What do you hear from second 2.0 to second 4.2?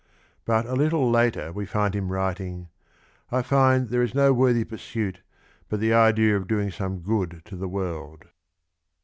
writing:" I find there is